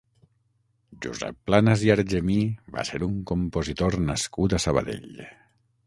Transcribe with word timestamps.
Josep 1.05 1.37
Planas 1.51 1.83
i 1.89 1.93
Argemí 1.97 2.39
va 2.79 2.87
ser 2.91 3.03
un 3.09 3.21
compositor 3.33 4.01
nascut 4.11 4.57
a 4.57 4.63
Sabadell. 4.65 5.11